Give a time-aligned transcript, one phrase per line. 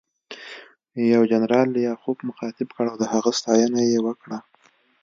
[1.13, 4.37] یو جنرال لیاخوف مخاطب کړ او د هغه ستاینه یې وکړه